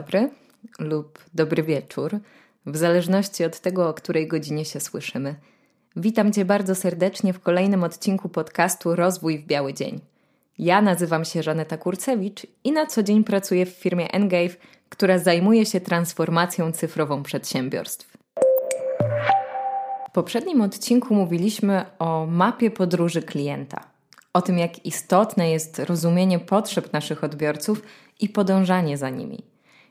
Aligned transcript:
Dobry 0.00 0.30
lub 0.78 1.18
dobry 1.34 1.62
wieczór, 1.62 2.18
w 2.66 2.76
zależności 2.76 3.44
od 3.44 3.60
tego, 3.60 3.88
o 3.88 3.94
której 3.94 4.28
godzinie 4.28 4.64
się 4.64 4.80
słyszymy. 4.80 5.34
Witam 5.96 6.32
Cię 6.32 6.44
bardzo 6.44 6.74
serdecznie 6.74 7.32
w 7.32 7.40
kolejnym 7.40 7.84
odcinku 7.84 8.28
podcastu 8.28 8.96
Rozwój 8.96 9.38
w 9.38 9.46
Biały 9.46 9.74
Dzień. 9.74 10.00
Ja 10.58 10.82
nazywam 10.82 11.24
się 11.24 11.42
Żaneta 11.42 11.76
Kurcewicz 11.76 12.46
i 12.64 12.72
na 12.72 12.86
co 12.86 13.02
dzień 13.02 13.24
pracuję 13.24 13.66
w 13.66 13.68
firmie 13.68 14.12
Engave, 14.12 14.56
która 14.88 15.18
zajmuje 15.18 15.66
się 15.66 15.80
transformacją 15.80 16.72
cyfrową 16.72 17.22
przedsiębiorstw. 17.22 18.16
W 20.08 20.12
poprzednim 20.12 20.60
odcinku 20.60 21.14
mówiliśmy 21.14 21.84
o 21.98 22.26
mapie 22.26 22.70
podróży 22.70 23.22
klienta, 23.22 23.80
o 24.32 24.42
tym, 24.42 24.58
jak 24.58 24.86
istotne 24.86 25.50
jest 25.50 25.78
rozumienie 25.78 26.38
potrzeb 26.38 26.92
naszych 26.92 27.24
odbiorców 27.24 27.82
i 28.20 28.28
podążanie 28.28 28.98
za 28.98 29.10
nimi. 29.10 29.49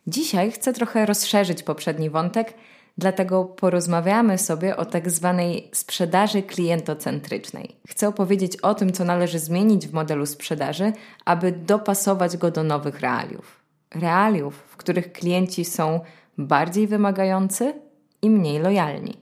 Dzisiaj 0.10 0.52
chcę 0.52 0.74
trochę 0.74 1.06
rozszerzyć 1.06 1.64
poprzedni 1.64 2.10
wątek, 2.10 2.54
dlatego 2.98 3.46
porozmawiamy 3.46 4.38
sobie 4.38 4.78
o 4.78 4.86
tak 4.86 5.10
zwanej 5.10 5.70
sprzedaży 5.74 6.44
klientocentrycznej. 6.44 7.76
Chcę 7.88 8.08
opowiedzieć 8.08 8.58
o 8.58 8.76
tym, 8.76 8.94
co 8.94 9.04
należy 9.04 9.40
zmienić 9.40 9.88
w 9.88 9.94
modelu 9.94 10.26
sprzedaży, 10.26 10.94
aby 11.26 11.52
dopasować 11.52 12.38
go 12.38 12.52
do 12.52 12.64
nowych 12.64 13.00
realiów. 13.00 13.64
Realiów, 13.96 14.56
w 14.56 14.78
których 14.78 15.12
klienci 15.12 15.66
są 15.66 16.00
bardziej 16.38 16.88
wymagający 16.88 17.74
i 18.22 18.30
mniej 18.30 18.60
lojalni. 18.60 19.18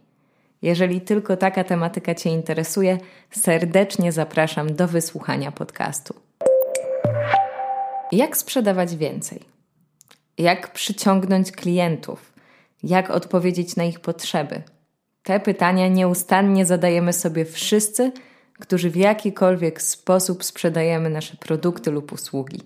Jeżeli 0.62 1.02
tylko 1.02 1.38
taka 1.38 1.64
tematyka 1.64 2.16
Cię 2.16 2.30
interesuje, 2.30 2.98
serdecznie 3.32 4.12
zapraszam 4.12 4.76
do 4.76 4.88
wysłuchania 4.88 5.52
podcastu. 5.52 6.14
Jak 8.12 8.38
sprzedawać 8.38 8.96
więcej? 8.96 9.57
Jak 10.38 10.74
przyciągnąć 10.74 11.52
klientów? 11.52 12.34
Jak 12.84 13.10
odpowiedzieć 13.10 13.76
na 13.76 13.84
ich 13.84 14.00
potrzeby? 14.00 14.62
Te 15.24 15.40
pytania 15.40 15.88
nieustannie 15.88 16.66
zadajemy 16.66 17.14
sobie 17.14 17.46
wszyscy, 17.46 18.12
którzy 18.60 18.90
w 18.90 18.96
jakikolwiek 18.96 19.82
sposób 19.82 20.44
sprzedajemy 20.44 21.10
nasze 21.10 21.38
produkty 21.38 21.92
lub 21.92 22.12
usługi. 22.12 22.62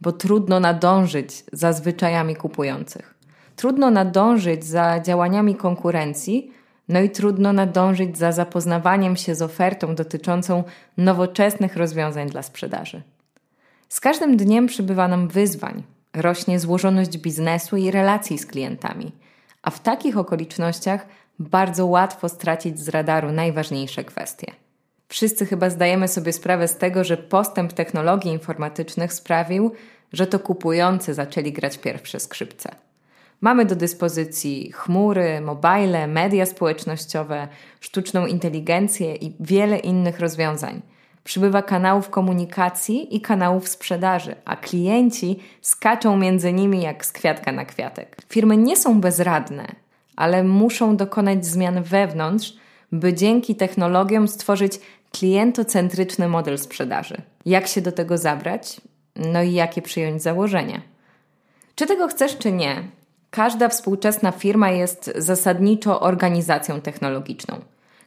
Bo 0.00 0.12
trudno 0.12 0.60
nadążyć 0.60 1.44
za 1.52 1.72
zwyczajami 1.72 2.36
kupujących. 2.36 3.14
Trudno 3.56 3.90
nadążyć 3.90 4.64
za 4.64 5.00
działaniami 5.00 5.54
konkurencji, 5.54 6.52
no 6.88 7.00
i 7.00 7.10
trudno 7.10 7.52
nadążyć 7.52 8.18
za 8.18 8.32
zapoznawaniem 8.32 9.16
się 9.16 9.34
z 9.34 9.42
ofertą 9.42 9.94
dotyczącą 9.94 10.64
nowoczesnych 10.96 11.76
rozwiązań 11.76 12.30
dla 12.30 12.42
sprzedaży. 12.42 13.02
Z 13.88 14.00
każdym 14.00 14.36
dniem 14.36 14.66
przybywa 14.66 15.08
nam 15.08 15.28
wyzwań, 15.28 15.82
rośnie 16.14 16.60
złożoność 16.60 17.18
biznesu 17.18 17.76
i 17.76 17.90
relacji 17.90 18.38
z 18.38 18.46
klientami, 18.46 19.12
a 19.62 19.70
w 19.70 19.80
takich 19.80 20.18
okolicznościach 20.18 21.06
bardzo 21.38 21.86
łatwo 21.86 22.28
stracić 22.28 22.80
z 22.80 22.88
radaru 22.88 23.32
najważniejsze 23.32 24.04
kwestie. 24.04 24.52
Wszyscy 25.08 25.46
chyba 25.46 25.70
zdajemy 25.70 26.08
sobie 26.08 26.32
sprawę 26.32 26.68
z 26.68 26.76
tego, 26.76 27.04
że 27.04 27.16
postęp 27.16 27.72
technologii 27.72 28.32
informatycznych 28.32 29.12
sprawił, 29.12 29.72
że 30.12 30.26
to 30.26 30.38
kupujący 30.38 31.14
zaczęli 31.14 31.52
grać 31.52 31.78
pierwsze 31.78 32.20
skrzypce. 32.20 32.74
Mamy 33.40 33.64
do 33.64 33.76
dyspozycji 33.76 34.72
chmury, 34.72 35.40
mobile, 35.40 36.06
media 36.06 36.46
społecznościowe, 36.46 37.48
sztuczną 37.80 38.26
inteligencję 38.26 39.14
i 39.14 39.36
wiele 39.40 39.78
innych 39.78 40.20
rozwiązań. 40.20 40.82
Przybywa 41.24 41.62
kanałów 41.62 42.10
komunikacji 42.10 43.16
i 43.16 43.20
kanałów 43.20 43.68
sprzedaży, 43.68 44.34
a 44.44 44.56
klienci 44.56 45.38
skaczą 45.60 46.16
między 46.16 46.52
nimi 46.52 46.82
jak 46.82 47.06
z 47.06 47.12
kwiatka 47.12 47.52
na 47.52 47.64
kwiatek. 47.64 48.16
Firmy 48.28 48.56
nie 48.56 48.76
są 48.76 49.00
bezradne, 49.00 49.66
ale 50.16 50.44
muszą 50.44 50.96
dokonać 50.96 51.46
zmian 51.46 51.82
wewnątrz, 51.82 52.56
by 52.92 53.14
dzięki 53.14 53.56
technologiom 53.56 54.28
stworzyć 54.28 54.80
klientocentryczny 55.12 56.28
model 56.28 56.58
sprzedaży. 56.58 57.22
Jak 57.46 57.66
się 57.66 57.80
do 57.80 57.92
tego 57.92 58.18
zabrać? 58.18 58.80
No 59.16 59.42
i 59.42 59.52
jakie 59.52 59.82
przyjąć 59.82 60.22
założenia? 60.22 60.80
Czy 61.74 61.86
tego 61.86 62.08
chcesz, 62.08 62.38
czy 62.38 62.52
nie, 62.52 62.84
Każda 63.30 63.68
współczesna 63.68 64.32
firma 64.32 64.70
jest 64.70 65.12
zasadniczo 65.16 66.00
organizacją 66.00 66.80
technologiczną. 66.80 67.60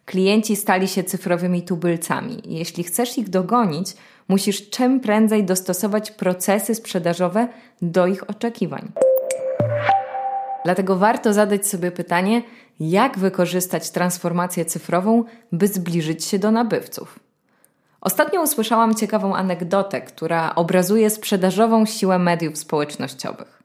Klienci 0.06 0.56
stali 0.56 0.88
się 0.88 1.04
cyfrowymi 1.04 1.62
tubylcami. 1.62 2.42
Jeśli 2.46 2.84
chcesz 2.84 3.18
ich 3.18 3.30
dogonić, 3.30 3.94
musisz 4.28 4.70
czym 4.70 5.00
prędzej 5.00 5.44
dostosować 5.44 6.12
procesy 6.12 6.76
sprzedażowe 6.76 7.48
do 7.82 8.08
ich 8.08 8.30
oczekiwań. 8.30 8.92
Dlatego 10.64 10.96
warto 10.96 11.34
zadać 11.34 11.68
sobie 11.68 11.92
pytanie, 11.92 12.42
jak 12.80 13.20
wykorzystać 13.20 13.92
transformację 13.92 14.66
cyfrową, 14.66 15.24
by 15.52 15.68
zbliżyć 15.68 16.26
się 16.26 16.40
do 16.40 16.52
nabywców. 16.52 17.20
Ostatnio 18.02 18.42
usłyszałam 18.42 18.96
ciekawą 18.96 19.36
anegdotę, 19.36 20.02
która 20.02 20.56
obrazuje 20.56 21.10
sprzedażową 21.10 21.86
siłę 21.86 22.20
mediów 22.20 22.58
społecznościowych. 22.58 23.63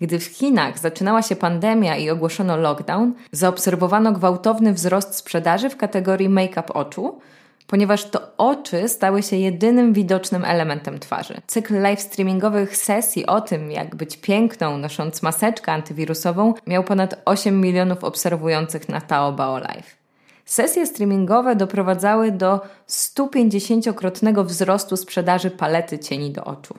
Gdy 0.00 0.18
w 0.18 0.24
Chinach 0.24 0.78
zaczynała 0.78 1.22
się 1.22 1.36
pandemia 1.36 1.96
i 1.96 2.10
ogłoszono 2.10 2.56
lockdown, 2.56 3.14
zaobserwowano 3.32 4.12
gwałtowny 4.12 4.72
wzrost 4.72 5.14
sprzedaży 5.14 5.70
w 5.70 5.76
kategorii 5.76 6.28
make-up 6.28 6.72
oczu, 6.72 7.18
ponieważ 7.66 8.04
to 8.04 8.20
oczy 8.36 8.88
stały 8.88 9.22
się 9.22 9.36
jedynym 9.36 9.92
widocznym 9.92 10.44
elementem 10.44 10.98
twarzy. 10.98 11.40
Cykl 11.46 11.80
live 11.80 12.00
streamingowych 12.00 12.76
sesji 12.76 13.26
o 13.26 13.40
tym, 13.40 13.70
jak 13.70 13.94
być 13.96 14.16
piękną, 14.16 14.78
nosząc 14.78 15.22
maseczkę 15.22 15.72
antywirusową, 15.72 16.54
miał 16.66 16.84
ponad 16.84 17.22
8 17.24 17.60
milionów 17.60 18.04
obserwujących 18.04 18.88
na 18.88 19.00
Taobao 19.00 19.58
Live. 19.58 19.96
Sesje 20.44 20.86
streamingowe 20.86 21.56
doprowadzały 21.56 22.32
do 22.32 22.60
150-krotnego 22.88 24.44
wzrostu 24.44 24.96
sprzedaży 24.96 25.50
palety 25.50 25.98
cieni 25.98 26.30
do 26.30 26.44
oczu. 26.44 26.74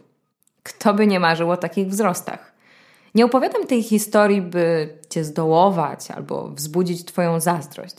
Kto 0.63 0.93
by 0.93 1.07
nie 1.07 1.19
marzył 1.19 1.51
o 1.51 1.57
takich 1.57 1.87
wzrostach? 1.87 2.51
Nie 3.15 3.25
opowiadam 3.25 3.67
tej 3.67 3.83
historii, 3.83 4.41
by 4.41 4.93
cię 5.09 5.23
zdołować 5.23 6.11
albo 6.11 6.49
wzbudzić 6.49 7.05
Twoją 7.05 7.39
zazdrość, 7.39 7.95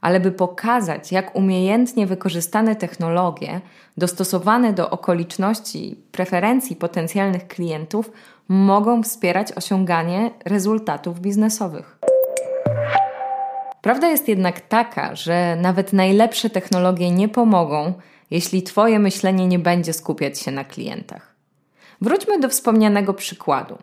ale 0.00 0.20
by 0.20 0.32
pokazać, 0.32 1.12
jak 1.12 1.36
umiejętnie 1.36 2.06
wykorzystane 2.06 2.76
technologie, 2.76 3.60
dostosowane 3.96 4.72
do 4.72 4.90
okoliczności 4.90 5.92
i 5.92 5.96
preferencji 5.96 6.76
potencjalnych 6.76 7.46
klientów, 7.48 8.10
mogą 8.48 9.02
wspierać 9.02 9.52
osiąganie 9.52 10.30
rezultatów 10.44 11.20
biznesowych. 11.20 11.98
Prawda 13.82 14.08
jest 14.08 14.28
jednak 14.28 14.60
taka, 14.60 15.14
że 15.14 15.56
nawet 15.60 15.92
najlepsze 15.92 16.50
technologie 16.50 17.10
nie 17.10 17.28
pomogą, 17.28 17.92
jeśli 18.30 18.62
Twoje 18.62 18.98
myślenie 18.98 19.46
nie 19.46 19.58
będzie 19.58 19.92
skupiać 19.92 20.38
się 20.38 20.50
na 20.50 20.64
klientach. 20.64 21.34
Wróćmy 22.00 22.40
do 22.40 22.48
wspomnianego 22.48 23.14
przykładu. 23.14 23.78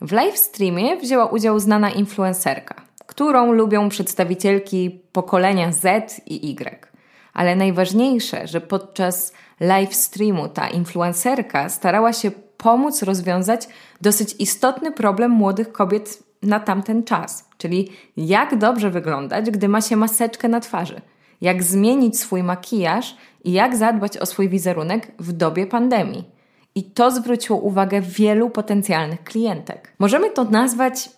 W 0.00 0.12
live 0.12 0.38
streamie 0.38 0.96
wzięła 0.96 1.26
udział 1.26 1.60
znana 1.60 1.90
influencerka, 1.90 2.74
którą 3.06 3.52
lubią 3.52 3.88
przedstawicielki 3.88 5.00
pokolenia 5.12 5.72
Z 5.72 6.20
i 6.26 6.50
Y. 6.50 6.86
Ale 7.32 7.56
najważniejsze, 7.56 8.46
że 8.46 8.60
podczas 8.60 9.32
live 9.60 9.94
streamu 9.94 10.48
ta 10.48 10.68
influencerka 10.68 11.68
starała 11.68 12.12
się 12.12 12.30
pomóc 12.56 13.02
rozwiązać 13.02 13.68
dosyć 14.00 14.34
istotny 14.38 14.92
problem 14.92 15.30
młodych 15.30 15.72
kobiet 15.72 16.22
na 16.42 16.60
tamten 16.60 17.04
czas, 17.04 17.48
czyli 17.58 17.90
jak 18.16 18.58
dobrze 18.58 18.90
wyglądać, 18.90 19.50
gdy 19.50 19.68
ma 19.68 19.80
się 19.80 19.96
maseczkę 19.96 20.48
na 20.48 20.60
twarzy, 20.60 21.00
jak 21.40 21.62
zmienić 21.62 22.18
swój 22.18 22.42
makijaż 22.42 23.16
i 23.44 23.52
jak 23.52 23.76
zadbać 23.76 24.18
o 24.18 24.26
swój 24.26 24.48
wizerunek 24.48 25.12
w 25.18 25.32
dobie 25.32 25.66
pandemii. 25.66 26.39
I 26.80 26.84
to 26.84 27.10
zwróciło 27.10 27.58
uwagę 27.58 28.00
wielu 28.00 28.50
potencjalnych 28.50 29.24
klientek. 29.24 29.92
Możemy 29.98 30.30
to 30.30 30.44
nazwać 30.44 31.10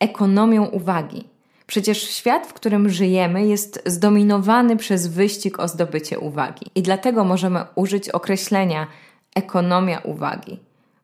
ekonomią 0.00 0.64
uwagi. 0.64 1.24
Przecież 1.66 2.02
świat, 2.02 2.46
w 2.46 2.52
którym 2.52 2.88
żyjemy, 2.88 3.46
jest 3.46 3.82
zdominowany 3.86 4.76
przez 4.76 5.06
wyścig 5.06 5.60
o 5.60 5.68
zdobycie 5.68 6.18
uwagi. 6.18 6.66
I 6.74 6.82
dlatego 6.82 7.24
możemy 7.24 7.64
użyć 7.74 8.08
określenia 8.08 8.86
ekonomia 9.34 9.98
uwagi. 9.98 10.58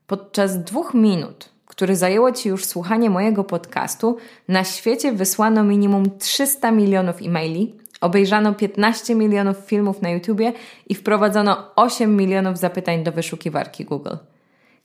Podczas 0.07 0.63
dwóch 0.63 0.93
minut, 0.93 1.49
które 1.65 1.95
zajęło 1.95 2.31
Ci 2.31 2.49
już 2.49 2.65
słuchanie 2.65 3.09
mojego 3.09 3.43
podcastu, 3.43 4.17
na 4.47 4.63
świecie 4.63 5.11
wysłano 5.11 5.63
minimum 5.63 6.17
300 6.19 6.71
milionów 6.71 7.15
e-maili, 7.21 7.75
Obejrzano 8.03 8.53
15 8.53 9.15
milionów 9.15 9.57
filmów 9.57 10.01
na 10.01 10.09
YouTubie 10.09 10.53
i 10.89 10.95
wprowadzono 10.95 11.71
8 11.75 12.15
milionów 12.15 12.57
zapytań 12.57 13.03
do 13.03 13.11
wyszukiwarki 13.11 13.85
Google. 13.85 14.15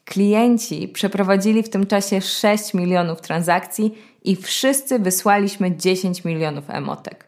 Klienci 0.05 0.89
przeprowadzili 0.89 1.63
w 1.63 1.69
tym 1.69 1.87
czasie 1.87 2.21
6 2.21 2.75
milionów 2.75 3.21
transakcji 3.21 3.99
i 4.25 4.37
wszyscy 4.37 4.99
wysłaliśmy 4.99 5.77
10 5.77 6.25
milionów 6.25 6.71
emotek. 6.71 7.25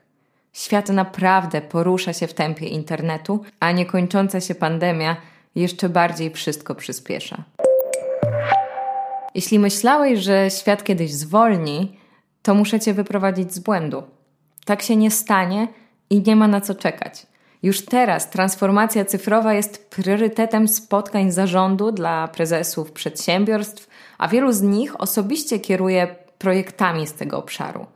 Świat 0.52 0.88
naprawdę 0.88 1.60
porusza 1.60 2.12
się 2.12 2.26
w 2.26 2.34
tempie 2.34 2.66
internetu, 2.66 3.40
a 3.60 3.72
niekończąca 3.72 4.40
się 4.40 4.54
pandemia 4.54 5.16
jeszcze 5.54 5.88
bardziej 5.88 6.31
wszystko 6.31 6.75
przyspiesza. 6.75 7.44
Jeśli 9.34 9.58
myślałeś, 9.58 10.20
że 10.20 10.50
świat 10.50 10.84
kiedyś 10.84 11.12
zwolni, 11.12 11.96
to 12.42 12.54
muszę 12.54 12.81
cię 12.81 12.94
wyprowadzić 12.94 13.54
z 13.54 13.58
błędu. 13.58 14.02
Tak 14.64 14.82
się 14.82 14.96
nie 14.96 15.10
stanie 15.10 15.69
i 16.11 16.23
nie 16.23 16.37
ma 16.37 16.49
na 16.49 16.61
co 16.61 16.75
czekać. 16.75 17.27
Już 17.62 17.85
teraz 17.85 18.31
transformacja 18.31 19.05
cyfrowa 19.05 19.55
jest 19.55 19.91
priorytetem 19.91 20.69
spotkań 20.69 21.31
zarządu 21.33 21.93
dla 21.93 22.29
prezesów 22.29 22.93
przedsiębiorstw, 22.93 23.89
a 24.19 24.29
wielu 24.29 24.53
z 24.53 24.62
nich 24.62 25.01
osobiście 25.01 25.59
kieruje 25.59 26.17
projektami 26.39 27.07
z 27.07 27.12
tego 27.12 27.39
obszaru. 27.39 27.87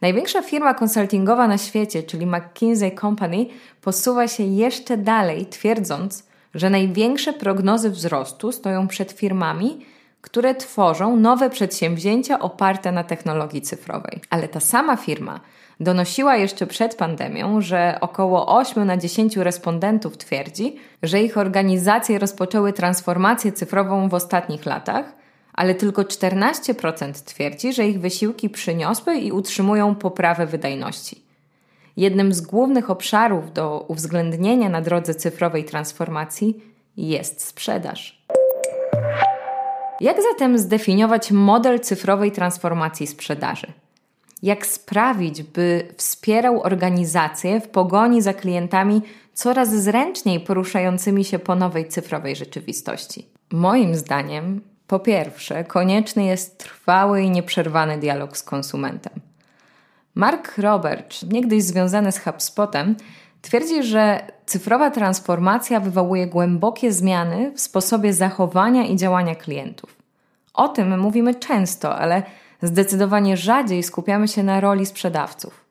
Największa 0.00 0.42
firma 0.42 0.74
konsultingowa 0.74 1.48
na 1.48 1.58
świecie, 1.58 2.02
czyli 2.02 2.26
McKinsey 2.26 2.94
Company, 2.94 3.46
posuwa 3.80 4.28
się 4.28 4.42
jeszcze 4.42 4.96
dalej, 4.96 5.46
twierdząc, 5.46 6.24
że 6.54 6.70
największe 6.70 7.32
prognozy 7.32 7.90
wzrostu 7.90 8.52
stoją 8.52 8.88
przed 8.88 9.12
firmami, 9.12 9.86
które 10.20 10.54
tworzą 10.54 11.16
nowe 11.16 11.50
przedsięwzięcia 11.50 12.38
oparte 12.38 12.92
na 12.92 13.04
technologii 13.04 13.62
cyfrowej. 13.62 14.20
Ale 14.30 14.48
ta 14.48 14.60
sama 14.60 14.96
firma 14.96 15.40
donosiła 15.80 16.36
jeszcze 16.36 16.66
przed 16.66 16.94
pandemią, 16.94 17.60
że 17.60 17.98
około 18.00 18.58
8 18.58 18.84
na 18.84 18.96
10 18.96 19.36
respondentów 19.36 20.16
twierdzi, 20.16 20.76
że 21.02 21.22
ich 21.22 21.38
organizacje 21.38 22.18
rozpoczęły 22.18 22.72
transformację 22.72 23.52
cyfrową 23.52 24.08
w 24.08 24.14
ostatnich 24.14 24.66
latach, 24.66 25.12
ale 25.52 25.74
tylko 25.74 26.02
14% 26.02 27.24
twierdzi, 27.24 27.72
że 27.72 27.86
ich 27.86 28.00
wysiłki 28.00 28.50
przyniosły 28.50 29.16
i 29.16 29.32
utrzymują 29.32 29.94
poprawę 29.94 30.46
wydajności. 30.46 31.22
Jednym 31.96 32.32
z 32.32 32.40
głównych 32.40 32.90
obszarów 32.90 33.52
do 33.52 33.84
uwzględnienia 33.88 34.68
na 34.68 34.82
drodze 34.82 35.14
cyfrowej 35.14 35.64
transformacji 35.64 36.62
jest 36.96 37.46
sprzedaż. 37.46 38.26
Jak 40.00 40.16
zatem 40.32 40.58
zdefiniować 40.58 41.30
model 41.30 41.80
cyfrowej 41.80 42.32
transformacji 42.32 43.06
sprzedaży? 43.06 43.66
Jak 44.42 44.66
sprawić, 44.66 45.42
by 45.42 45.88
wspierał 45.96 46.62
organizacje 46.62 47.60
w 47.60 47.68
pogoni 47.68 48.22
za 48.22 48.34
klientami 48.34 49.02
coraz 49.34 49.74
zręczniej 49.74 50.40
poruszającymi 50.40 51.24
się 51.24 51.38
po 51.38 51.54
nowej 51.54 51.88
cyfrowej 51.88 52.36
rzeczywistości? 52.36 53.26
Moim 53.52 53.94
zdaniem, 53.94 54.60
po 54.86 54.98
pierwsze, 54.98 55.64
konieczny 55.64 56.24
jest 56.24 56.58
trwały 56.58 57.22
i 57.22 57.30
nieprzerwany 57.30 57.98
dialog 57.98 58.36
z 58.36 58.42
konsumentem. 58.42 59.12
Mark 60.14 60.58
Roberts, 60.58 61.22
niegdyś 61.22 61.62
związany 61.62 62.12
z 62.12 62.18
HubSpotem, 62.18 62.96
twierdzi, 63.42 63.82
że 63.82 64.20
cyfrowa 64.46 64.90
transformacja 64.90 65.80
wywołuje 65.80 66.26
głębokie 66.26 66.92
zmiany 66.92 67.52
w 67.52 67.60
sposobie 67.60 68.12
zachowania 68.12 68.86
i 68.86 68.96
działania 68.96 69.34
klientów. 69.34 69.96
O 70.54 70.68
tym 70.68 71.00
mówimy 71.00 71.34
często, 71.34 71.96
ale 71.96 72.22
zdecydowanie 72.66 73.36
rzadziej 73.36 73.82
skupiamy 73.82 74.28
się 74.28 74.42
na 74.42 74.60
roli 74.60 74.86
sprzedawców. 74.86 75.64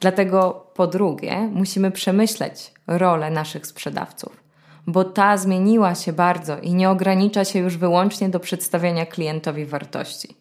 Dlatego, 0.00 0.66
po 0.74 0.86
drugie, 0.86 1.36
musimy 1.52 1.90
przemyśleć 1.90 2.72
rolę 2.86 3.30
naszych 3.30 3.66
sprzedawców, 3.66 4.44
bo 4.86 5.04
ta 5.04 5.36
zmieniła 5.36 5.94
się 5.94 6.12
bardzo 6.12 6.58
i 6.58 6.74
nie 6.74 6.90
ogranicza 6.90 7.44
się 7.44 7.58
już 7.58 7.76
wyłącznie 7.76 8.28
do 8.28 8.40
przedstawiania 8.40 9.06
klientowi 9.06 9.66
wartości. 9.66 10.36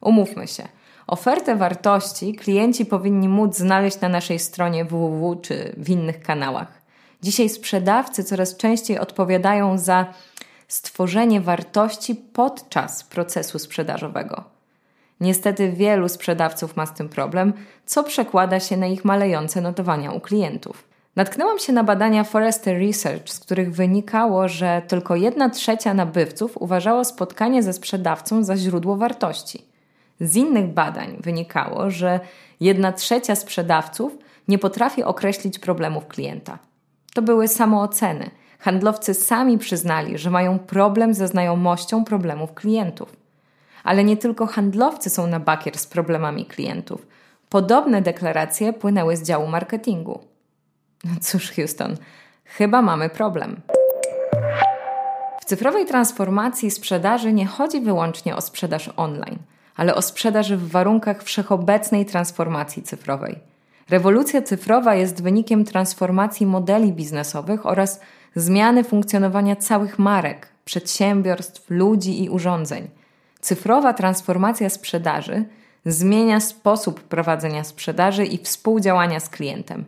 Umówmy 0.00 0.46
się, 0.46 0.68
ofertę 1.06 1.56
wartości 1.56 2.34
klienci 2.34 2.86
powinni 2.86 3.28
móc 3.28 3.56
znaleźć 3.56 4.00
na 4.00 4.08
naszej 4.08 4.38
stronie 4.38 4.84
www 4.84 5.36
czy 5.36 5.74
w 5.76 5.90
innych 5.90 6.20
kanałach. 6.22 6.82
Dzisiaj 7.22 7.48
sprzedawcy 7.48 8.24
coraz 8.24 8.56
częściej 8.56 8.98
odpowiadają 8.98 9.78
za 9.78 10.06
stworzenie 10.68 11.40
wartości 11.40 12.14
podczas 12.14 13.04
procesu 13.04 13.58
sprzedażowego. 13.58 14.55
Niestety 15.20 15.72
wielu 15.72 16.08
sprzedawców 16.08 16.76
ma 16.76 16.86
z 16.86 16.94
tym 16.94 17.08
problem, 17.08 17.52
co 17.86 18.04
przekłada 18.04 18.60
się 18.60 18.76
na 18.76 18.86
ich 18.86 19.04
malejące 19.04 19.60
notowania 19.60 20.12
u 20.12 20.20
klientów. 20.20 20.88
Natknęłam 21.16 21.58
się 21.58 21.72
na 21.72 21.84
badania 21.84 22.24
Forrester 22.24 22.78
Research, 22.78 23.28
z 23.28 23.40
których 23.40 23.74
wynikało, 23.74 24.48
że 24.48 24.82
tylko 24.88 25.16
jedna 25.16 25.50
trzecia 25.50 25.94
nabywców 25.94 26.56
uważało 26.56 27.04
spotkanie 27.04 27.62
ze 27.62 27.72
sprzedawcą 27.72 28.44
za 28.44 28.56
źródło 28.56 28.96
wartości. 28.96 29.64
Z 30.20 30.36
innych 30.36 30.66
badań 30.66 31.16
wynikało, 31.20 31.90
że 31.90 32.20
jedna 32.60 32.92
trzecia 32.92 33.34
sprzedawców 33.34 34.18
nie 34.48 34.58
potrafi 34.58 35.04
określić 35.04 35.58
problemów 35.58 36.06
klienta. 36.06 36.58
To 37.14 37.22
były 37.22 37.48
samooceny. 37.48 38.30
Handlowcy 38.58 39.14
sami 39.14 39.58
przyznali, 39.58 40.18
że 40.18 40.30
mają 40.30 40.58
problem 40.58 41.14
ze 41.14 41.28
znajomością 41.28 42.04
problemów 42.04 42.54
klientów. 42.54 43.25
Ale 43.86 44.04
nie 44.04 44.16
tylko 44.16 44.46
handlowcy 44.46 45.10
są 45.10 45.26
na 45.26 45.40
bakier 45.40 45.78
z 45.78 45.86
problemami 45.86 46.46
klientów. 46.46 47.06
Podobne 47.48 48.02
deklaracje 48.02 48.72
płynęły 48.72 49.16
z 49.16 49.22
działu 49.22 49.46
marketingu. 49.46 50.20
No 51.04 51.10
cóż, 51.20 51.52
Houston, 51.52 51.96
chyba 52.44 52.82
mamy 52.82 53.08
problem. 53.10 53.60
W 55.40 55.44
cyfrowej 55.44 55.86
transformacji 55.86 56.70
sprzedaży 56.70 57.32
nie 57.32 57.46
chodzi 57.46 57.80
wyłącznie 57.80 58.36
o 58.36 58.40
sprzedaż 58.40 58.90
online, 58.96 59.38
ale 59.76 59.94
o 59.94 60.02
sprzedaż 60.02 60.52
w 60.52 60.70
warunkach 60.70 61.22
wszechobecnej 61.22 62.06
transformacji 62.06 62.82
cyfrowej. 62.82 63.38
Rewolucja 63.90 64.42
cyfrowa 64.42 64.94
jest 64.94 65.22
wynikiem 65.22 65.64
transformacji 65.64 66.46
modeli 66.46 66.92
biznesowych 66.92 67.66
oraz 67.66 68.00
zmiany 68.36 68.84
funkcjonowania 68.84 69.56
całych 69.56 69.98
marek, 69.98 70.48
przedsiębiorstw, 70.64 71.70
ludzi 71.70 72.24
i 72.24 72.30
urządzeń. 72.30 72.88
Cyfrowa 73.46 73.92
transformacja 73.92 74.70
sprzedaży 74.70 75.44
zmienia 75.84 76.40
sposób 76.40 77.00
prowadzenia 77.00 77.64
sprzedaży 77.64 78.24
i 78.24 78.38
współdziałania 78.38 79.20
z 79.20 79.28
klientem. 79.28 79.84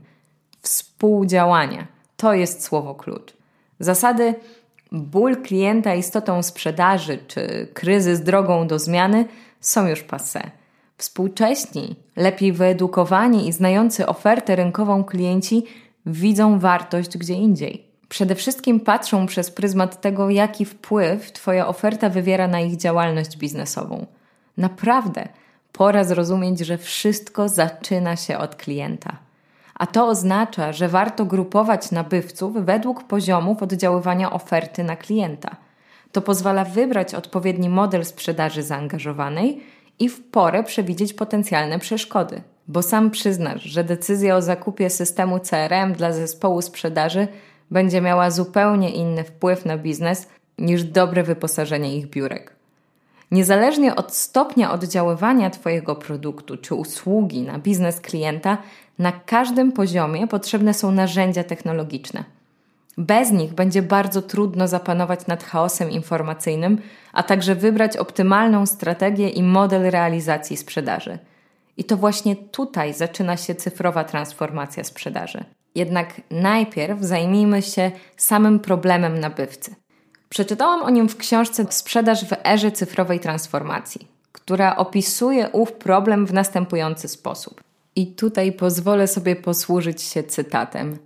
Współdziałania 0.63 1.87
to 2.17 2.35
jest 2.35 2.65
słowo 2.65 2.95
klucz. 2.95 3.33
Zasady 3.81 4.35
ból 4.93 5.37
klienta 5.43 5.95
istotą 5.95 6.43
sprzedaży 6.43 7.19
czy 7.27 7.69
kryzys 7.75 8.21
drogą 8.21 8.67
do 8.67 8.79
zmiany 8.79 9.25
są 9.61 9.87
już 9.87 10.03
passe. 10.03 10.51
Współcześni, 10.97 11.97
lepiej 12.17 12.53
wyedukowani 12.53 13.49
i 13.49 13.53
znający 13.53 14.07
ofertę 14.07 14.57
rynkową 14.57 15.05
klienci 15.05 15.65
widzą 16.07 16.59
wartość 16.59 17.19
gdzie 17.19 17.35
indziej. 17.35 17.88
Przede 18.09 18.35
wszystkim 18.35 18.81
patrzą 18.81 19.27
przez 19.27 19.51
pryzmat 19.51 20.01
tego, 20.01 20.31
jaki 20.31 20.65
wpływ 20.65 21.33
Twoja 21.33 21.69
oferta 21.69 22.09
wywiera 22.09 22.49
na 22.49 22.61
ich 22.61 22.77
działalność 22.77 23.37
biznesową. 23.37 24.07
Naprawdę, 24.57 25.29
pora 25.73 26.05
zrozumieć, 26.05 26.59
że 26.59 26.79
wszystko 26.79 27.49
zaczyna 27.49 28.17
się 28.17 28.39
od 28.39 28.57
klienta. 28.57 29.17
A 29.75 29.87
to 29.87 30.07
oznacza, 30.07 30.73
że 30.73 30.89
warto 30.89 31.25
grupować 31.25 31.91
nabywców 31.91 32.65
według 32.65 33.05
poziomów 33.05 33.63
oddziaływania 33.63 34.33
oferty 34.33 34.85
na 34.85 34.97
klienta. 34.97 35.57
To 36.13 36.23
pozwala 36.23 36.65
wybrać 36.65 37.15
odpowiedni 37.15 37.69
model 37.69 38.05
sprzedaży 38.05 38.63
zaangażowanej 38.63 39.61
i 39.99 40.09
w 40.09 40.31
porę 40.31 40.65
przewidzieć 40.65 41.15
potencjalne 41.15 41.79
przeszkody. 41.79 42.43
Bo 42.69 42.83
sam 42.83 43.11
przyznasz, 43.11 43.63
że 43.63 43.85
decyzja 43.85 44.37
o 44.37 44.43
zakupie 44.43 44.91
systemu 44.91 45.39
CRM 45.41 45.93
dla 45.93 46.13
zespołu 46.13 46.63
sprzedaży 46.63 47.29
będzie 47.71 48.01
miała 48.01 48.31
zupełnie 48.31 48.91
inny 48.91 49.25
wpływ 49.25 49.65
na 49.65 49.79
biznes 49.79 50.29
niż 50.59 50.85
dobre 50.85 51.23
wyposażenie 51.23 51.97
ich 51.97 52.07
biurek. 52.07 52.57
Niezależnie 53.31 53.95
od 53.95 54.15
stopnia 54.15 54.73
oddziaływania 54.73 55.51
Twojego 55.51 55.97
produktu 55.97 56.57
czy 56.57 56.75
usługi 56.75 57.43
na 57.43 57.59
biznes 57.59 58.01
klienta, 58.01 58.59
na 58.99 59.13
każdym 59.13 59.73
poziomie 59.73 60.27
potrzebne 60.27 60.75
są 60.75 60.91
narzędzia 60.91 61.45
technologiczne. 61.45 62.25
Bez 62.99 63.31
nich 63.31 63.55
będzie 63.55 63.83
bardzo 63.83 64.23
trudno 64.23 64.69
zapanować 64.69 65.27
nad 65.27 65.45
chaosem 65.45 65.91
informacyjnym, 65.91 66.81
a 67.13 67.23
także 67.23 67.55
wybrać 67.55 67.97
optymalną 67.97 68.67
strategię 68.67 69.29
i 69.29 69.43
model 69.43 69.91
realizacji 69.91 70.57
sprzedaży. 70.57 71.19
I 71.77 71.85
to 71.85 71.97
właśnie 71.97 72.37
tutaj 72.37 72.95
zaczyna 72.95 73.37
się 73.37 73.55
cyfrowa 73.55 74.05
transformacja 74.05 74.85
sprzedaży. 74.85 75.45
Jednak 75.79 76.21
najpierw 76.31 77.01
zajmijmy 77.01 77.63
się 77.63 77.91
samym 78.17 78.61
problemem 78.61 79.21
nabywcy. 79.21 79.75
Przeczytałam 80.29 80.83
o 80.83 80.91
nim 80.91 81.09
w 81.09 81.17
książce 81.17 81.67
Sprzedaż 81.71 82.25
w 82.25 82.33
erze 82.47 82.73
cyfrowej 82.73 83.21
transformacji, 83.21 84.09
która 84.33 84.77
opisuje 84.77 85.49
ów 85.49 85.73
problem 85.73 86.27
w 86.27 86.33
następujący 86.33 87.09
sposób. 87.09 87.63
I 87.97 88.07
tutaj 88.07 88.53
pozwolę 88.53 89.07
sobie 89.07 89.37
posłużyć 89.37 90.03
się 90.03 90.23
cytatem. 90.23 90.99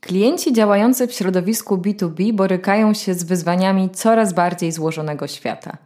Klienci 0.00 0.52
działający 0.52 1.06
w 1.06 1.12
środowisku 1.12 1.76
B2B 1.76 2.32
borykają 2.32 2.94
się 2.94 3.14
z 3.14 3.24
wyzwaniami 3.24 3.90
coraz 3.90 4.32
bardziej 4.32 4.72
złożonego 4.72 5.26
świata. 5.26 5.76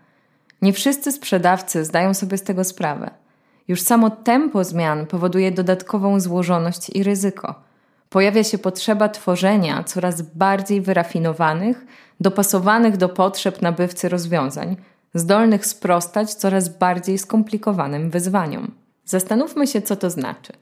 Nie 0.63 0.73
wszyscy 0.73 1.13
sprzedawcy 1.13 1.85
zdają 1.85 2.15
sobie 2.15 2.39
z 2.39 2.43
tego 2.43 2.65
sprawę. 2.65 3.11
Już 3.69 3.81
samo 3.81 4.11
tempo 4.11 4.65
zmian 4.65 5.07
powoduje 5.07 5.53
dodatkową 5.53 6.21
złożoność 6.21 6.91
i 6.91 7.03
ryzyko. 7.03 7.64
Pojawia 8.15 8.45
się 8.45 8.59
potrzeba 8.59 9.09
tworzenia 9.09 9.85
coraz 9.85 10.23
bardziej 10.23 10.81
wyrafinowanych, 10.81 11.87
dopasowanych 12.21 12.97
do 12.97 13.09
potrzeb 13.09 13.63
nabywcy 13.63 14.09
rozwiązań, 14.09 14.77
zdolnych 15.15 15.67
sprostać 15.67 16.35
coraz 16.35 16.69
bardziej 16.69 17.19
skomplikowanym 17.19 18.11
wyzwaniom. 18.11 18.71
Zastanówmy 19.05 19.67
się, 19.67 19.83
co 19.83 19.97
to 19.97 20.11
znaczy. 20.11 20.53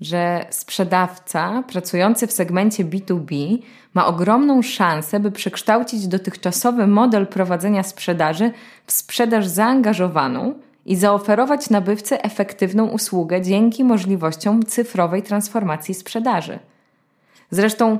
Że 0.00 0.46
sprzedawca 0.50 1.64
pracujący 1.68 2.26
w 2.26 2.32
segmencie 2.32 2.84
B2B 2.84 3.58
ma 3.94 4.06
ogromną 4.06 4.62
szansę, 4.62 5.20
by 5.20 5.30
przekształcić 5.30 6.08
dotychczasowy 6.08 6.86
model 6.86 7.26
prowadzenia 7.26 7.82
sprzedaży 7.82 8.50
w 8.86 8.92
sprzedaż 8.92 9.46
zaangażowaną 9.46 10.54
i 10.86 10.96
zaoferować 10.96 11.70
nabywcy 11.70 12.22
efektywną 12.22 12.86
usługę 12.86 13.42
dzięki 13.42 13.84
możliwościom 13.84 14.62
cyfrowej 14.62 15.22
transformacji 15.22 15.94
sprzedaży. 15.94 16.58
Zresztą 17.52 17.98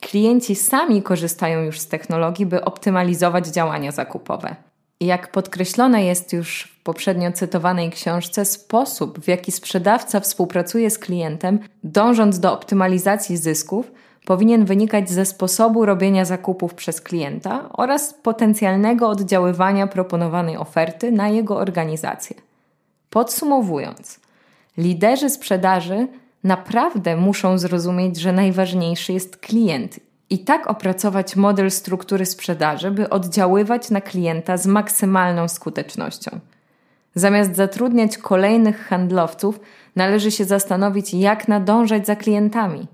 klienci 0.00 0.54
sami 0.54 1.02
korzystają 1.02 1.62
już 1.62 1.80
z 1.80 1.86
technologii, 1.88 2.46
by 2.46 2.64
optymalizować 2.64 3.46
działania 3.46 3.92
zakupowe. 3.92 4.56
Jak 5.00 5.32
podkreślone 5.32 6.04
jest 6.04 6.32
już 6.32 6.62
w 6.62 6.82
poprzednio 6.82 7.32
cytowanej 7.32 7.90
książce, 7.90 8.44
sposób, 8.44 9.18
w 9.20 9.28
jaki 9.28 9.52
sprzedawca 9.52 10.20
współpracuje 10.20 10.90
z 10.90 10.98
klientem, 10.98 11.58
dążąc 11.84 12.40
do 12.40 12.52
optymalizacji 12.52 13.36
zysków, 13.36 13.92
powinien 14.24 14.64
wynikać 14.64 15.10
ze 15.10 15.26
sposobu 15.26 15.86
robienia 15.86 16.24
zakupów 16.24 16.74
przez 16.74 17.00
klienta 17.00 17.68
oraz 17.72 18.14
potencjalnego 18.14 19.08
oddziaływania 19.08 19.86
proponowanej 19.86 20.56
oferty 20.56 21.12
na 21.12 21.28
jego 21.28 21.56
organizację. 21.56 22.36
Podsumowując, 23.10 24.20
liderzy 24.76 25.30
sprzedaży 25.30 26.08
naprawdę 26.44 27.16
muszą 27.16 27.58
zrozumieć, 27.58 28.16
że 28.16 28.32
najważniejszy 28.32 29.12
jest 29.12 29.36
klient 29.36 30.00
i 30.30 30.38
tak 30.38 30.66
opracować 30.66 31.36
model 31.36 31.70
struktury 31.70 32.26
sprzedaży, 32.26 32.90
by 32.90 33.10
oddziaływać 33.10 33.90
na 33.90 34.00
klienta 34.00 34.56
z 34.56 34.66
maksymalną 34.66 35.48
skutecznością. 35.48 36.40
Zamiast 37.14 37.56
zatrudniać 37.56 38.18
kolejnych 38.18 38.86
handlowców, 38.86 39.60
należy 39.96 40.30
się 40.30 40.44
zastanowić, 40.44 41.14
jak 41.14 41.48
nadążać 41.48 42.06
za 42.06 42.16
klientami. 42.16 42.86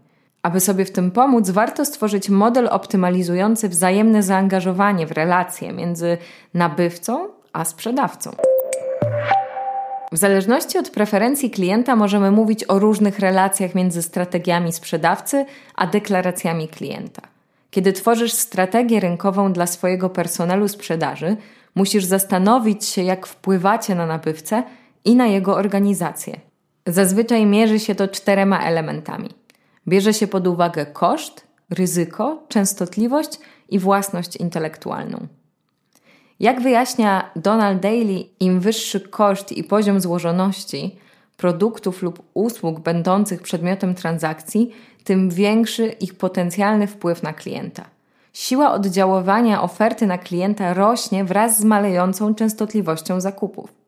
Aby 0.43 0.61
sobie 0.61 0.85
w 0.85 0.93
tym 0.93 1.11
pomóc, 1.11 1.51
warto 1.51 1.85
stworzyć 1.85 2.29
model 2.29 2.69
optymalizujący 2.69 3.69
wzajemne 3.69 4.23
zaangażowanie 4.23 5.07
w 5.07 5.13
relacje 5.13 5.73
między 5.73 6.19
nabywcą 6.55 7.29
a 7.53 7.65
sprzedawcą. 7.65 8.31
W 10.13 10.17
zależności 10.17 10.79
od 10.79 10.91
preferencji 10.91 11.51
klienta 11.51 11.97
możemy 11.97 12.31
mówić 12.31 12.65
o 12.69 12.79
różnych 12.79 13.19
relacjach 13.19 13.75
między 13.75 14.03
strategiami 14.03 14.73
sprzedawcy 14.73 15.47
a 15.75 15.87
deklaracjami 15.87 16.69
klienta. 16.69 17.23
Kiedy 17.71 17.93
tworzysz 17.93 18.33
strategię 18.33 19.01
rynkową 19.01 19.53
dla 19.53 19.67
swojego 19.67 20.11
personelu 20.11 20.69
sprzedaży, 20.69 21.37
musisz 21.75 22.05
zastanowić 22.05 22.85
się, 22.85 23.03
jak 23.03 23.27
wpływacie 23.27 23.95
na 23.95 24.07
nabywcę 24.07 24.63
i 25.05 25.17
na 25.17 25.27
jego 25.27 25.57
organizację. 25.57 26.41
Zazwyczaj 26.87 27.47
mierzy 27.47 27.81
się 27.81 27.95
to 27.95 28.09
czterema 28.09 28.65
elementami. 28.65 29.31
Bierze 29.89 30.15
się 30.15 30.27
pod 30.27 30.47
uwagę 30.47 30.87
koszt, 30.87 31.47
ryzyko, 31.71 32.43
częstotliwość 32.49 33.39
i 33.69 33.79
własność 33.79 34.37
intelektualną. 34.37 35.27
Jak 36.41 36.61
wyjaśnia 36.61 37.31
Donald 37.37 37.81
Daly, 37.81 38.25
im 38.41 38.61
wyższy 38.61 39.01
koszt 39.01 39.53
i 39.53 39.65
poziom 39.65 40.01
złożoności 40.01 40.97
produktów 41.37 42.03
lub 42.03 42.23
usług 42.35 42.81
będących 42.81 43.43
przedmiotem 43.43 43.95
transakcji, 43.95 44.71
tym 45.05 45.31
większy 45.31 45.87
ich 45.87 46.15
potencjalny 46.15 46.87
wpływ 46.87 47.23
na 47.23 47.33
klienta. 47.33 47.85
Siła 48.33 48.73
oddziaływania 48.73 49.63
oferty 49.63 50.07
na 50.07 50.19
klienta 50.19 50.75
rośnie 50.75 51.25
wraz 51.25 51.59
z 51.59 51.65
malejącą 51.65 52.35
częstotliwością 52.35 53.21
zakupów. 53.21 53.82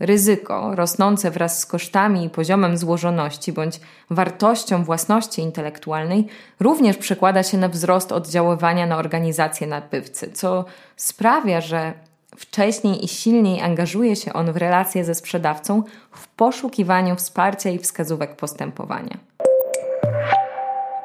Ryzyko, 0.00 0.74
rosnące 0.74 1.30
wraz 1.30 1.60
z 1.60 1.66
kosztami 1.66 2.24
i 2.24 2.30
poziomem 2.30 2.78
złożoności 2.78 3.52
bądź 3.52 3.80
wartością 4.10 4.84
własności 4.84 5.42
intelektualnej, 5.42 6.26
również 6.60 6.96
przekłada 6.96 7.42
się 7.42 7.58
na 7.58 7.68
wzrost 7.68 8.12
oddziaływania 8.12 8.86
na 8.86 8.96
organizację 8.96 9.66
nabywcy, 9.66 10.32
co 10.32 10.64
sprawia, 10.96 11.60
że 11.60 11.92
wcześniej 12.36 13.04
i 13.04 13.08
silniej 13.08 13.60
angażuje 13.60 14.16
się 14.16 14.32
on 14.32 14.52
w 14.52 14.56
relacje 14.56 15.04
ze 15.04 15.14
sprzedawcą 15.14 15.82
w 16.10 16.28
poszukiwaniu 16.28 17.16
wsparcia 17.16 17.70
i 17.70 17.78
wskazówek 17.78 18.36
postępowania. 18.36 19.18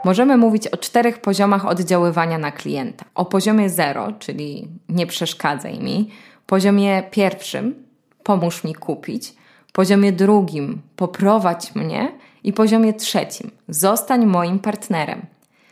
Możemy 0.05 0.37
mówić 0.37 0.67
o 0.67 0.77
czterech 0.77 1.21
poziomach 1.21 1.65
oddziaływania 1.65 2.37
na 2.37 2.51
klienta. 2.51 3.05
O 3.15 3.25
poziomie 3.25 3.69
zero, 3.69 4.11
czyli 4.19 4.67
nie 4.89 5.07
przeszkadzaj 5.07 5.79
mi, 5.79 6.09
poziomie 6.45 7.03
pierwszym, 7.11 7.88
pomóż 8.23 8.63
mi 8.63 8.75
kupić, 8.75 9.33
poziomie 9.73 10.11
drugim 10.11 10.81
poprowadź 10.95 11.75
mnie 11.75 12.11
i 12.43 12.53
poziomie 12.53 12.93
trzecim 12.93 13.51
zostań 13.67 14.25
moim 14.25 14.59
partnerem. 14.59 15.25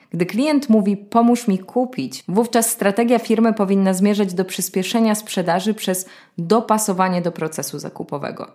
Gdy 0.10 0.26
klient 0.26 0.70
mówi 0.70 0.98
pomóż 0.98 1.48
mi 1.48 1.60
kupić, 1.60 2.24
wówczas 2.28 2.70
strategia 2.70 3.20
firmy 3.20 3.54
powinna 3.54 3.94
zmierzać 3.94 4.34
do 4.34 4.46
przyspieszenia 4.46 5.16
sprzedaży 5.16 5.74
przez 5.74 6.06
dopasowanie 6.38 7.22
do 7.22 7.32
procesu 7.32 7.80
zakupowego. 7.80 8.52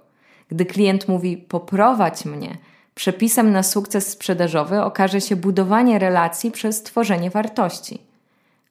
Gdy 0.49 0.66
klient 0.66 1.08
mówi 1.08 1.37
poprowadź 1.37 2.25
mnie, 2.25 2.58
przepisem 2.94 3.52
na 3.52 3.62
sukces 3.62 4.08
sprzedażowy 4.08 4.82
okaże 4.82 5.20
się 5.20 5.37
budowanie 5.37 5.99
relacji 5.99 6.50
przez 6.50 6.82
tworzenie 6.82 7.30
wartości. 7.30 7.99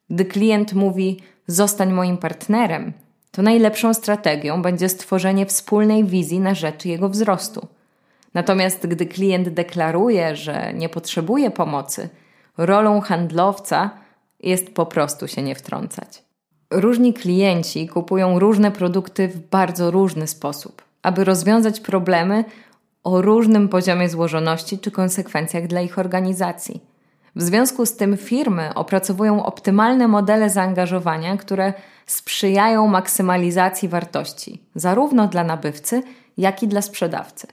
Gdy 0.09 0.25
klient 0.25 0.73
mówi 0.73 1.19
zostań 1.47 1.93
moim 1.93 2.17
partnerem, 2.17 2.93
to 3.31 3.41
najlepszą 3.41 3.93
strategią 3.93 4.61
będzie 4.61 4.89
stworzenie 4.89 5.45
wspólnej 5.45 6.05
wizji 6.05 6.39
na 6.39 6.55
rzecz 6.55 6.85
jego 6.85 7.09
wzrostu. 7.09 7.67
Natomiast 8.33 8.87
gdy 8.87 9.05
klient 9.05 9.49
deklaruje, 9.49 10.35
że 10.35 10.73
nie 10.73 10.89
potrzebuje 10.89 11.51
pomocy, 11.51 12.09
rolą 12.57 13.01
handlowca 13.01 13.89
jest 14.39 14.73
po 14.73 14.85
prostu 14.85 15.27
się 15.27 15.41
nie 15.41 15.55
wtrącać. 15.55 16.23
Różni 16.71 17.13
klienci 17.13 17.87
kupują 17.87 18.39
różne 18.39 18.71
produkty 18.71 19.27
w 19.27 19.39
bardzo 19.39 19.91
różny 19.91 20.27
sposób, 20.27 20.81
aby 21.01 21.23
rozwiązać 21.23 21.79
problemy 21.79 22.45
o 23.03 23.21
różnym 23.21 23.69
poziomie 23.69 24.09
złożoności 24.09 24.79
czy 24.79 24.91
konsekwencjach 24.91 25.67
dla 25.67 25.81
ich 25.81 25.99
organizacji. 25.99 26.81
W 27.35 27.41
związku 27.41 27.85
z 27.85 27.95
tym 27.95 28.17
firmy 28.17 28.73
opracowują 28.73 29.45
optymalne 29.45 30.07
modele 30.07 30.49
zaangażowania, 30.49 31.37
które 31.37 31.73
sprzyjają 32.05 32.87
maksymalizacji 32.87 33.89
wartości, 33.89 34.63
zarówno 34.75 35.27
dla 35.27 35.43
nabywcy, 35.43 36.03
jak 36.37 36.63
i 36.63 36.67
dla 36.67 36.81
sprzedawcy. 36.81 37.47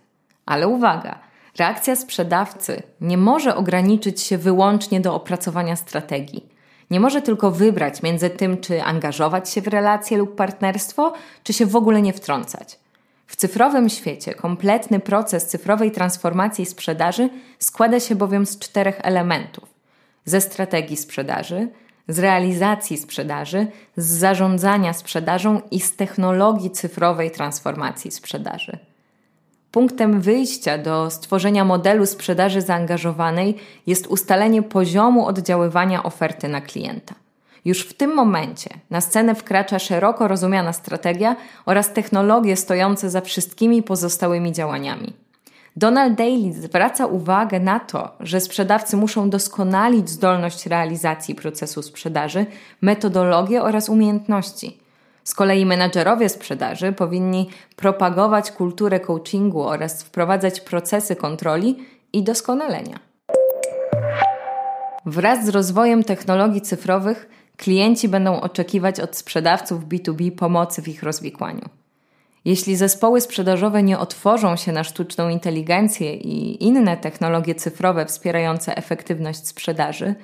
Ale 0.47 0.69
uwaga, 0.69 1.19
reakcja 1.59 1.97
sprzedawcy 1.97 2.83
nie 3.01 3.19
może 3.19 3.57
ograniczyć 3.57 4.21
się 4.21 4.39
wyłącznie 4.39 5.01
do 5.01 5.15
opracowania 5.15 5.77
strategii. 5.77 6.49
Nie 6.91 7.01
może 7.01 7.23
tylko 7.23 7.51
wybrać 7.51 8.03
między 8.03 8.31
tym, 8.31 8.61
czy 8.61 8.83
angażować 8.83 9.51
się 9.51 9.61
w 9.63 9.69
relacje 9.69 10.19
lub 10.19 10.37
partnerstwo, 10.37 11.13
czy 11.43 11.53
się 11.53 11.67
w 11.67 11.77
ogóle 11.77 12.03
nie 12.03 12.13
wtrącać. 12.13 12.79
W 13.27 13.37
cyfrowym 13.37 13.89
świecie 13.89 14.35
kompletny 14.35 15.01
proces 15.01 15.47
cyfrowej 15.47 15.91
transformacji 15.91 16.67
sprzedaży 16.67 17.31
składa 17.59 18.01
się 18.01 18.15
bowiem 18.17 18.47
z 18.47 18.59
czterech 18.59 19.01
elementów: 19.03 19.69
ze 20.25 20.41
strategii 20.41 20.97
sprzedaży, 20.97 21.69
z 22.09 22.19
realizacji 22.19 22.97
sprzedaży, 22.97 23.67
z 23.97 24.07
zarządzania 24.07 24.93
sprzedażą 24.93 25.61
i 25.71 25.81
z 25.81 25.97
technologii 25.97 26.71
cyfrowej 26.71 27.31
transformacji 27.31 28.11
sprzedaży. 28.11 28.79
Punktem 29.71 30.21
wyjścia 30.21 30.79
do 30.79 31.11
stworzenia 31.11 31.65
modelu 31.65 32.07
sprzedaży 32.07 32.61
zaangażowanej 32.61 33.57
jest 33.87 34.07
ustalenie 34.07 34.63
poziomu 34.63 35.27
oddziaływania 35.27 36.03
oferty 36.03 36.49
na 36.49 36.61
klienta. 36.61 37.15
Już 37.65 37.81
w 37.81 37.95
tym 37.95 38.15
momencie 38.15 38.71
na 38.91 39.01
scenę 39.01 39.35
wkracza 39.35 39.79
szeroko 39.79 40.29
rozumiana 40.29 40.73
strategia 40.73 41.37
oraz 41.67 41.93
technologie 41.93 42.57
stojące 42.57 43.11
za 43.11 43.21
wszystkimi 43.21 43.83
pozostałymi 43.83 44.53
działaniami. 44.53 45.28
Donald 45.79 46.15
Daly 46.15 46.53
zwraca 46.53 47.07
uwagę 47.07 47.61
na 47.61 47.81
to, 47.81 48.11
że 48.21 48.41
sprzedawcy 48.41 48.97
muszą 48.97 49.31
doskonalić 49.31 50.11
zdolność 50.11 50.67
realizacji 50.67 51.35
procesu 51.35 51.83
sprzedaży, 51.83 52.47
metodologię 52.81 53.63
oraz 53.63 53.89
umiejętności. 53.89 54.79
Z 55.25 55.35
kolei 55.35 55.67
menadżerowie 55.67 56.29
sprzedaży 56.29 56.93
powinni 56.93 57.51
propagować 57.77 58.51
kulturę 58.53 59.01
coachingu 59.01 59.63
oraz 59.63 60.03
wprowadzać 60.03 60.61
procesy 60.61 61.17
kontroli 61.17 61.77
i 62.13 62.23
doskonalenia. 62.23 62.99
Wraz 65.07 65.47
z 65.47 65.49
rozwojem 65.49 66.05
technologii 66.05 66.61
cyfrowych 66.61 67.29
klienci 67.57 68.09
będą 68.09 68.41
oczekiwać 68.41 69.01
od 69.01 69.17
sprzedawców 69.17 69.85
B2B 69.85 70.31
pomocy 70.31 70.83
w 70.83 70.89
ich 70.89 71.03
rozwikłaniu. 71.03 71.69
Jeśli 72.49 72.77
zespoły 72.77 73.21
sprzedażowe 73.21 73.83
nie 73.83 73.99
otworzą 73.99 74.57
się 74.57 74.73
na 74.73 74.85
sztuczną 74.85 75.29
inteligencję 75.29 76.15
i 76.15 76.65
inne 76.65 76.97
technologie 76.97 77.55
cyfrowe 77.55 78.07
wspierające 78.07 78.77
efektywność 78.77 79.47
sprzedaży, 79.47 80.15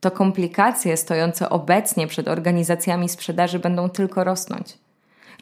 to 0.00 0.10
komplikacje 0.10 0.96
stojące 0.96 1.50
obecnie 1.50 2.06
przed 2.06 2.28
organizacjami 2.28 3.08
sprzedaży 3.08 3.58
będą 3.58 3.88
tylko 3.88 4.24
rosnąć. 4.24 4.78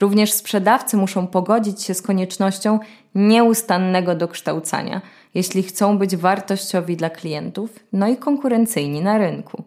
Również 0.01 0.33
sprzedawcy 0.33 0.97
muszą 0.97 1.27
pogodzić 1.27 1.83
się 1.83 1.95
z 1.95 2.03
koniecznością 2.03 2.79
nieustannego 3.15 4.15
dokształcania, 4.15 5.01
jeśli 5.35 5.63
chcą 5.63 5.99
być 5.99 6.17
wartościowi 6.17 6.97
dla 6.97 7.11
klientów, 7.11 7.71
no 7.93 8.09
i 8.09 8.17
konkurencyjni 8.17 9.01
na 9.03 9.19
rynku. 9.19 9.65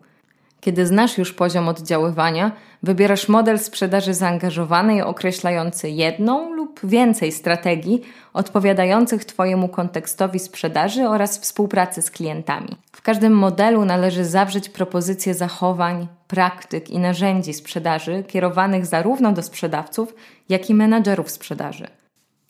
Kiedy 0.62 0.88
znasz 0.88 1.18
już 1.18 1.34
poziom 1.34 1.68
oddziaływania, 1.68 2.51
wybierasz 2.84 3.30
model 3.30 3.60
sprzedaży 3.60 4.13
zaangażowanej 4.13 5.01
określający 5.01 5.89
jedną 5.89 6.54
lub 6.54 6.80
więcej 6.84 7.32
strategii 7.32 8.01
odpowiadających 8.34 9.25
Twojemu 9.25 9.70
kontekstowi 9.70 10.39
sprzedaży 10.39 11.08
oraz 11.08 11.39
współpracy 11.39 12.01
z 12.01 12.12
klientami. 12.12 12.78
W 12.92 13.01
każdym 13.01 13.34
modelu 13.34 13.86
należy 13.86 14.25
zawrzeć 14.25 14.70
propozycję 14.70 15.34
zachowań, 15.34 16.08
praktyk 16.28 16.89
i 16.89 17.00
narzędzi 17.00 17.54
sprzedaży 17.54 18.24
kierowanych 18.28 18.86
zarówno 18.86 19.32
do 19.32 19.44
sprzedawców, 19.44 20.16
jak 20.50 20.70
i 20.70 20.74
menadżerów 20.74 21.32
sprzedaży. 21.32 21.88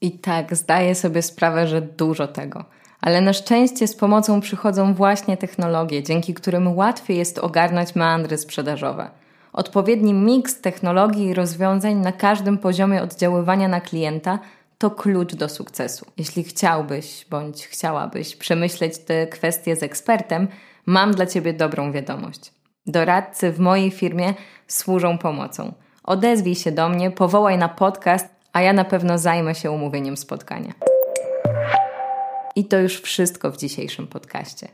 I 0.02 0.12
tak 0.12 0.56
zdaję 0.56 0.96
sobie 0.96 1.22
sprawę, 1.22 1.68
że 1.68 1.82
dużo 1.82 2.28
tego– 2.28 2.66
ale 3.02 3.22
na 3.22 3.34
szczęście 3.34 3.88
z 3.88 3.96
pomocą 3.96 4.42
przychodzą 4.42 4.94
właśnie 4.94 5.38
technologie, 5.38 6.04
dzięki 6.04 6.34
którym 6.34 6.78
łatwiej 6.78 7.18
jest 7.18 7.40
ogarnąć 7.40 7.96
meandry 7.96 8.38
sprzedażowe. 8.38 9.10
Odpowiedni 9.54 10.14
miks 10.14 10.62
technologii 10.62 11.26
i 11.26 11.34
rozwiązań 11.34 11.96
na 11.96 12.12
każdym 12.12 12.58
poziomie 12.58 13.02
oddziaływania 13.02 13.68
na 13.68 13.82
klienta 13.82 14.40
to 14.78 14.92
klucz 14.92 15.36
do 15.36 15.50
sukcesu. 15.50 16.06
Jeśli 16.18 16.44
chciałbyś 16.44 17.26
bądź 17.30 17.68
chciałabyś 17.68 18.36
przemyśleć 18.36 18.98
te 18.98 19.28
kwestie 19.28 19.76
z 19.76 19.84
ekspertem, 19.84 20.48
mam 20.86 21.14
dla 21.14 21.26
Ciebie 21.26 21.54
dobrą 21.54 21.92
wiadomość. 21.92 22.52
Doradcy 22.86 23.52
w 23.52 23.60
mojej 23.60 23.92
firmie 23.92 24.34
służą 24.68 25.18
pomocą. 25.18 25.74
Odezwij 26.04 26.56
się 26.56 26.72
do 26.72 26.90
mnie, 26.90 27.12
powołaj 27.12 27.58
na 27.58 27.70
podcast, 27.70 28.28
a 28.54 28.62
ja 28.62 28.74
na 28.74 28.86
pewno 28.86 29.18
zajmę 29.18 29.56
się 29.56 29.72
umówieniem 29.72 30.18
spotkania. 30.18 30.89
I 32.60 32.66
to 32.66 32.80
już 32.80 33.02
wszystko 33.02 33.52
w 33.52 33.58
dzisiejszym 33.58 34.08
podcaście. 34.08 34.68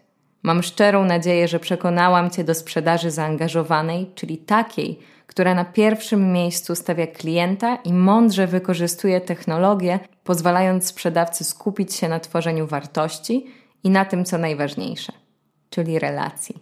Mam 0.44 0.64
szczerą 0.64 1.06
nadzieję, 1.06 1.48
że 1.48 1.60
przekonałam 1.60 2.30
Cię 2.30 2.44
do 2.44 2.56
sprzedaży 2.56 3.12
zaangażowanej, 3.12 4.12
czyli 4.16 4.38
takiej, 4.38 5.00
która 5.28 5.56
na 5.56 5.66
pierwszym 5.66 6.34
miejscu 6.34 6.76
stawia 6.76 7.08
klienta 7.08 7.76
i 7.76 7.94
mądrze 7.94 8.48
wykorzystuje 8.48 9.22
technologię, 9.22 10.00
pozwalając 10.24 10.88
sprzedawcy 10.88 11.44
skupić 11.44 11.94
się 11.94 12.10
na 12.10 12.20
tworzeniu 12.20 12.68
wartości 12.68 13.46
i 13.84 13.90
na 13.90 14.06
tym, 14.06 14.26
co 14.26 14.38
najważniejsze, 14.38 15.14
czyli 15.70 16.00
relacji. 16.00 16.56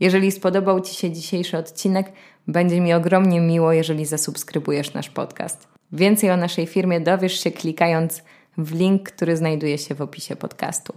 Jeżeli 0.00 0.32
spodobał 0.32 0.80
Ci 0.80 0.94
się 0.94 1.10
dzisiejszy 1.10 1.58
odcinek, 1.58 2.12
będzie 2.48 2.80
mi 2.80 2.94
ogromnie 2.94 3.40
miło, 3.40 3.72
jeżeli 3.72 4.06
zasubskrybujesz 4.06 4.94
nasz 4.94 5.10
podcast. 5.10 5.68
Więcej 5.92 6.30
o 6.30 6.36
naszej 6.36 6.66
firmie 6.66 7.00
dowiesz 7.00 7.40
się 7.40 7.50
klikając 7.50 8.22
w 8.58 8.74
link, 8.74 9.02
który 9.02 9.36
znajduje 9.36 9.78
się 9.78 9.94
w 9.94 10.02
opisie 10.02 10.36
podcastu. 10.36 10.94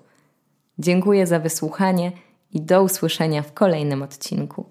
Dziękuję 0.79 1.27
za 1.27 1.39
wysłuchanie 1.39 2.11
i 2.51 2.61
do 2.61 2.83
usłyszenia 2.83 3.41
w 3.41 3.53
kolejnym 3.53 4.01
odcinku. 4.01 4.65